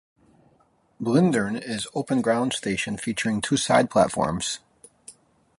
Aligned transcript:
Blindern 0.99 1.61
is 1.63 1.85
open 1.93 2.23
ground 2.23 2.53
station 2.53 2.97
featuring 2.97 3.39
two 3.39 3.55
side 3.55 3.91
platforms. 3.91 4.57